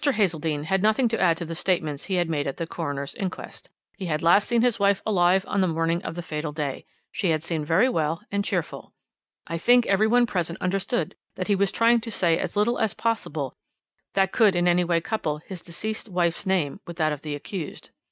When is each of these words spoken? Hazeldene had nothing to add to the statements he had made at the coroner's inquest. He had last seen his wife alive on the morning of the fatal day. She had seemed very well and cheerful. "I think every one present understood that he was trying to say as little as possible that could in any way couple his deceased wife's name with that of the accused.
Hazeldene 0.03 0.63
had 0.63 0.81
nothing 0.81 1.07
to 1.09 1.21
add 1.21 1.37
to 1.37 1.45
the 1.45 1.53
statements 1.53 2.05
he 2.05 2.15
had 2.15 2.27
made 2.27 2.47
at 2.47 2.57
the 2.57 2.65
coroner's 2.65 3.13
inquest. 3.13 3.69
He 3.99 4.07
had 4.07 4.23
last 4.23 4.47
seen 4.47 4.63
his 4.63 4.79
wife 4.79 5.03
alive 5.05 5.45
on 5.47 5.61
the 5.61 5.67
morning 5.67 6.01
of 6.01 6.15
the 6.15 6.23
fatal 6.23 6.51
day. 6.51 6.85
She 7.11 7.29
had 7.29 7.43
seemed 7.43 7.67
very 7.67 7.87
well 7.87 8.23
and 8.31 8.43
cheerful. 8.43 8.93
"I 9.45 9.59
think 9.59 9.85
every 9.85 10.07
one 10.07 10.25
present 10.25 10.57
understood 10.59 11.13
that 11.35 11.49
he 11.49 11.55
was 11.55 11.71
trying 11.71 12.01
to 12.01 12.09
say 12.09 12.39
as 12.39 12.55
little 12.55 12.79
as 12.79 12.95
possible 12.95 13.53
that 14.15 14.31
could 14.31 14.55
in 14.55 14.67
any 14.67 14.83
way 14.83 15.01
couple 15.01 15.37
his 15.37 15.61
deceased 15.61 16.09
wife's 16.09 16.47
name 16.47 16.79
with 16.87 16.97
that 16.97 17.13
of 17.13 17.21
the 17.21 17.35
accused. 17.35 17.91